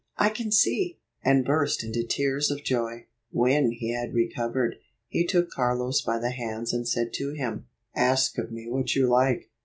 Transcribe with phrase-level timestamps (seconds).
[0.17, 3.05] I can see!" and burst into tears of joy.
[3.29, 4.77] When he had recovered,
[5.07, 9.05] he took Carlos by the hands and said to him, "Ask of me what you
[9.07, 9.51] like.